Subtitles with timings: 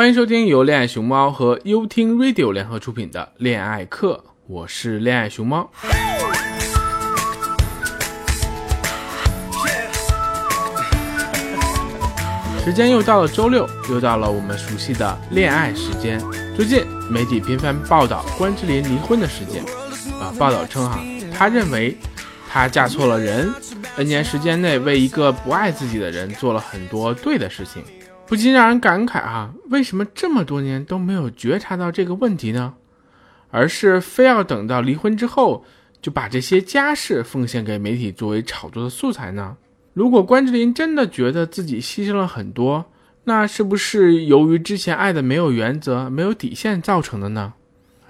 [0.00, 5.70] 欢迎收听由恋爱熊猫和优听 Radio 联合出品的恋爱课，我是恋爱熊猫。
[12.64, 16.18] 时间又到了周六，又到了我们熟悉的恋爱时间。
[16.56, 19.62] 最近媒体频繁报道关之琳离婚的事件，
[20.18, 20.98] 啊，报道称哈，
[21.30, 21.94] 他认为
[22.48, 23.52] 她嫁错了人
[23.98, 27.82] ，N 年时间内为一个不爱自己的人做了很多对的事情。
[28.30, 32.74] 不禁让人感慨啊，为什么这么多年都没有觉察到这个问题呢？
[33.50, 35.64] 而是非要等到离婚之后，
[36.00, 39.56] 就把这些家事奉献给媒体作为炒作的素材呢？
[39.94, 42.84] 如果关之琳真的觉得自己牺牲了很多，
[43.24, 47.54] 那是不是由于之前爱的没有原则、没有底线造成的呢？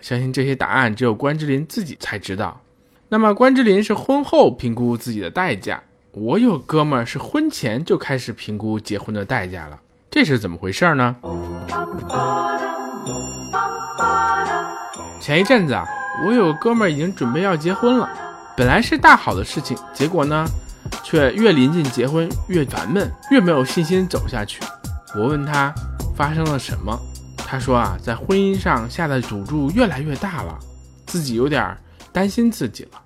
[0.02, 2.61] 相信这些答案只有关之琳自己才知道。
[3.09, 5.83] 那么关之琳是婚后评估自己的代价，
[6.13, 9.80] 我有哥们儿是婚前就开始评估结婚的代价了。
[10.11, 11.15] 这是怎么回事呢？
[15.21, 15.87] 前一阵子啊，
[16.27, 18.11] 我有个哥们儿已经准备要结婚了，
[18.57, 20.45] 本来是大好的事情，结果呢，
[21.05, 24.61] 却越临近结婚越烦闷，越没有信心走下去。
[25.15, 25.73] 我问他
[26.17, 26.99] 发生了什么，
[27.37, 30.59] 他说啊，在婚姻上下的赌注越来越大了，
[31.07, 31.77] 自己有点
[32.11, 33.01] 担心自己了。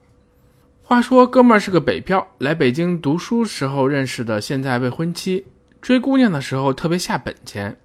[0.82, 5.44] 话说哥们儿是个北漂，来北京读书时候认识的，现在未婚妻。
[5.84, 7.76] 追姑娘的时候特别下本钱，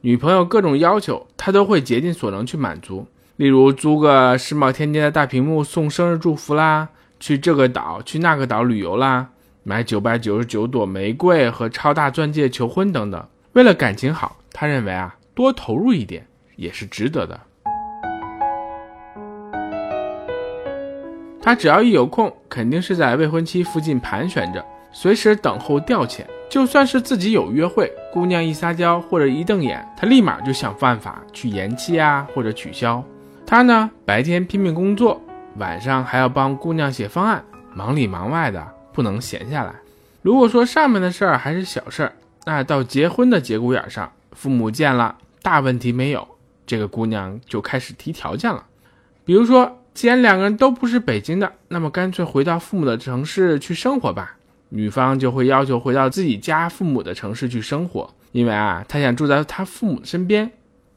[0.00, 3.06] 女朋友各种要求他都会竭尽所能去满足。
[3.36, 6.88] 例如租个世贸天阶的大屏幕送生日祝福啦，
[7.20, 9.28] 去这个岛去那个岛旅游啦，
[9.64, 13.22] 买九百九十九朵玫瑰和超大钻戒求婚等等。
[13.52, 16.26] 为了感情好，他认为啊多投入一点
[16.56, 17.38] 也是值得的。
[21.42, 26.22] 他只要一有空，肯定是在未婚妻附近盘旋着，随时等候调遣。
[26.48, 33.02] 就算是自己有约会，姑娘一撒娇或者一瞪眼，他立马就想办法去延期啊，或者取消。
[33.44, 35.20] 他呢，白天拼命工作，
[35.56, 39.74] 晚上还要帮姑娘写方案，忙里忙外的，不能闲下来。
[40.22, 42.12] 如果说上面的事儿还是小事儿，
[42.44, 46.26] 那到结婚的节骨眼上，父母见了，大问题没有，
[46.64, 48.64] 这个姑娘就开始提条件了。
[49.24, 54.36] 比如说，既然两个人都不是北京的，那么干脆回到父母的城市去生活吧。
[54.68, 60.50] 女方就会要求回到自己家父母的城市去生活，因为啊，她想住在她父母身边。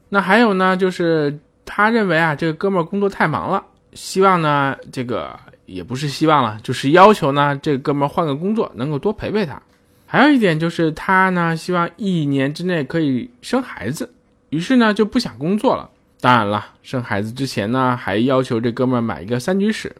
[0.08, 9.62] 那还有呢，就是他认为啊，这个哥们儿工作太忙了，希望呢，这个也不是希望了，就是要求呢，这哥们儿换个工作，能够多陪陪他。
[10.04, 14.12] 还有一点就是他呢，希望一年之内可以生孩子，
[14.48, 15.88] 于是呢，就不想工作了。
[16.20, 19.94] 当然了，生孩子之前呢，还要求这哥们儿买一个三居室。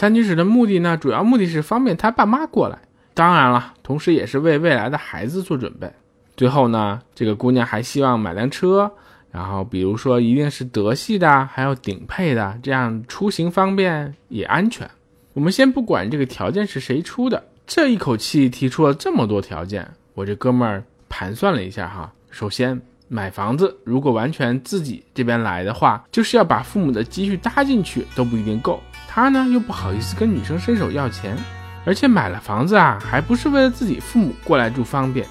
[0.00, 2.78] 三居室的目的呢，主要目的是方便他爸妈过来，
[3.12, 5.92] 当然了，同时也是为未来的孩子做准备。
[6.38, 8.90] 最后呢，这个姑娘还希望买辆车，
[9.30, 14.90] 然后比如说一定是德系的，还有顶配的，这样出行方便也安全。
[15.34, 28.80] 我们先不管这个条件是谁出的，这一口气提出了这么多条件，我这哥们儿盘算了一下哈，首先买房子，如果完全自己这边来的话，就是要把父母的积蓄搭进去都不一定够。
[29.12, 31.36] 他呢又不好意思跟女生伸手要钱，
[31.84, 35.26] 而且买了房子啊，还不是为了自己父母过来住方便，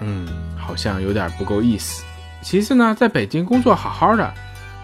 [0.00, 2.02] 嗯，好像有点不够意思。
[2.40, 4.32] 其次呢，在北京工作好好的，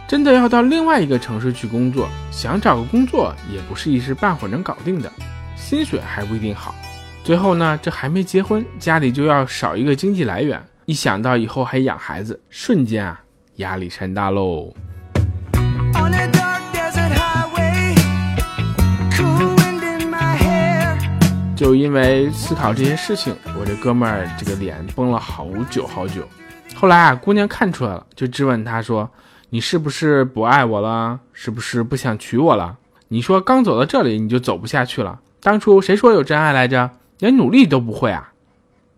[0.06, 5.10] 真的要到另外一个城市去工作，想找个工作也不是一时半会儿能搞定的，
[5.56, 6.74] 薪水还不一定好。
[7.24, 13.18] 最后呢，这还没结婚，家里就要少一个经济来源，一想到以后还养孩子，瞬间啊，
[13.56, 14.70] 压力山大喽。
[21.68, 26.26] 就因为思考这些事情，我这哥们儿这个脸绷了好久好久。
[26.74, 29.06] 后来啊，姑娘看出来了，就质问他说
[29.50, 31.20] ：“你是不是不爱我了？
[31.34, 32.78] 是不是不想娶我了？
[33.08, 35.20] 你说刚走到这里你就走不下去了？
[35.42, 36.90] 当初谁说有真爱来着？
[37.18, 38.32] 连努力都不会啊！”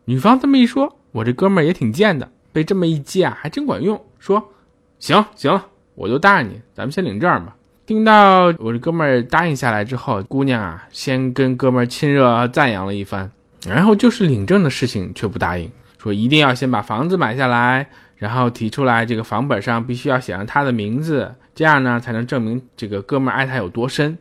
[0.06, 4.00] 女方这么一说，我这哥们儿也挺贱的，被这么一激啊，还真管用。
[4.20, 4.53] 说
[5.00, 5.66] ：“行行了，
[5.97, 7.56] 我就答应你，咱们先领证吧。”
[7.91, 13.28] 听到我这哥们儿答应下来之后，姑娘啊，先跟哥们儿亲热赞扬了一番，
[13.66, 24.16] 然后就是领证的事情却不答应，说一定要先把房子买下来，然后提出来这个房本上必须要写上他的名字，这样呢才能证明这个哥们儿爱他有多深。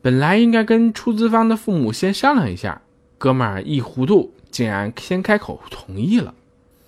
[0.00, 2.80] 本来应该跟出资方的父母先商量一下，
[3.18, 6.32] 哥们儿一糊涂，竟然先开口同意了，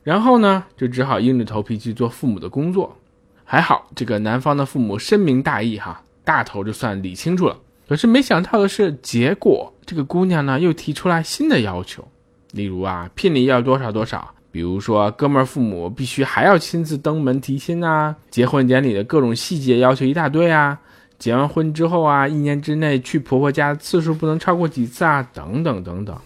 [0.02, 2.96] 然后呢就只好硬着头皮去做父母的工作。
[3.44, 6.00] 还好这个男方的父母深明大义哈。
[6.24, 7.56] 大头就算理清楚了，
[7.88, 12.06] 可是没想到的是，结果这个姑娘呢又提出来新的要求，
[12.52, 20.78] 例如啊，聘礼要多少多少，比如说，哥们儿父母必须还要亲自登门提亲啊，结婚典礼的各种细节要求一大堆啊，
[21.18, 26.16] 结完婚之后啊，一年之内去婆婆家次数不能超过几次啊，等等等等。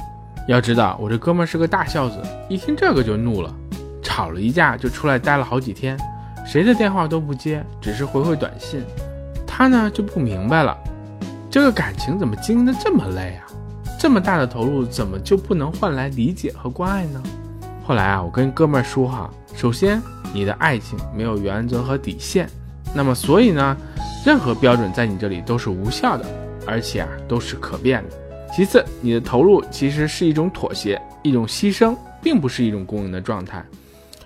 [0.48, 3.52] 要知道，我这哥们儿是个大孝子，一听这个就怒了，
[4.02, 5.98] 吵了一架就出来待了好几天，
[6.46, 8.80] 谁的电话都不接，只是回回短信。
[9.58, 10.76] 他呢就不明白了，
[11.50, 13.48] 这个感情怎么经营的这么累啊？
[13.98, 17.22] 这么大的投入，怎么就不能换来理解和关爱呢？
[17.82, 19.98] 后来啊，我跟哥们儿说哈，首先
[20.34, 22.46] 你的爱情没有原则和底线，
[22.94, 23.74] 那么所以呢，
[24.26, 26.26] 任何标准在你这里都是无效的，
[26.66, 28.54] 而且啊都是可变的。
[28.54, 33.64] 其次，你的投入其实是一种妥协，一种牺牲，并不是一种共赢的状态，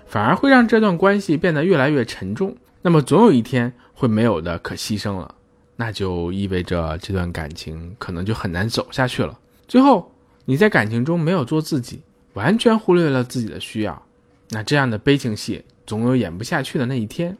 [0.07, 2.53] 反而会让这段关系变得越来越沉重。
[2.81, 5.35] 那么总有一天会没有的可牺牲了，
[5.75, 9.37] 那就意味着这段感情可能就很难走下去了。
[9.67, 10.11] 最后，
[10.45, 12.01] 你在感情中没有做自己。
[12.33, 14.01] 完全忽略了自己的需要，
[14.49, 17.37] 那这样的悲情戏总有演不下去的那一天。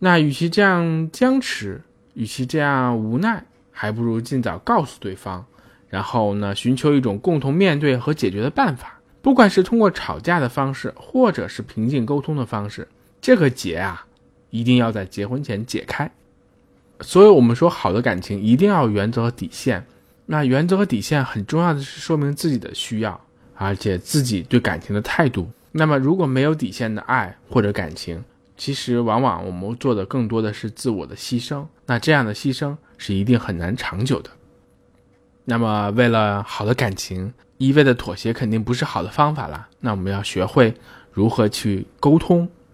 [0.00, 1.80] 那与其这样僵持，
[2.14, 5.44] 与其这样无奈，还不如尽早告诉对方，
[5.90, 8.98] 然后呢，寻求一种共同面对和解决的办法。
[9.20, 12.88] 不管是通过吵架的方式，或者是平静沟通的方式，
[13.20, 14.06] 这个结啊，
[14.50, 16.10] 一定要在结婚前解开。
[17.00, 19.84] 所以，我们说好的感情一定要原则和底线。
[20.26, 23.20] 那原则和底线很重要的是说明自己的需要。
[23.60, 28.22] 而且自己对感情的态度，那么如果没有底线的爱或者感情，
[28.56, 34.30] 其实往往我们做的更多的是自我的牺牲，那这样的牺牲是一定很难长久的。
[35.44, 39.66] 那么为了好的感情，一味的妥协肯定不是好的方法了。
[39.80, 40.72] 那我们要学会
[41.10, 42.48] 如何去沟通，